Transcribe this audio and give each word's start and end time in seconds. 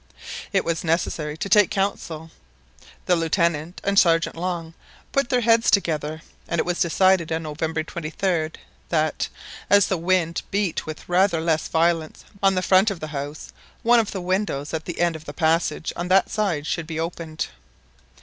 It 0.51 0.65
was 0.65 0.83
necessary 0.83 1.37
to 1.37 1.47
take 1.47 1.69
counsel; 1.69 2.31
the 3.05 3.15
Lieutenant 3.15 3.79
and 3.83 3.99
Sergeant 3.99 4.35
Long 4.35 4.73
put 5.11 5.29
their 5.29 5.41
heads 5.41 5.69
together, 5.69 6.23
and 6.47 6.57
it 6.57 6.65
was 6.65 6.79
decided 6.79 7.31
on 7.31 7.43
November 7.43 7.83
23d 7.83 8.55
that, 8.89 9.29
as 9.69 9.85
the 9.85 9.99
wind 9.99 10.41
beat 10.49 10.87
with 10.87 11.07
rather 11.07 11.39
less 11.39 11.67
violence 11.67 12.25
on 12.41 12.55
the 12.55 12.63
front 12.63 12.89
of 12.89 12.99
the 12.99 13.09
house, 13.13 13.53
one 13.83 13.99
of 13.99 14.09
the 14.09 14.21
windows 14.21 14.73
at 14.73 14.85
the 14.85 14.99
end 15.01 15.15
of 15.15 15.25
the 15.25 15.33
passage 15.33 15.93
on 15.95 16.07
that 16.07 16.31
side 16.31 16.65
should 16.65 16.87
be 16.87 16.99
opened. 16.99 17.49